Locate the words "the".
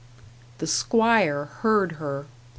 0.57-0.65